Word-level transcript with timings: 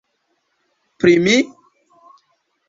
Pri 1.03 1.13
mi!? 1.27 1.35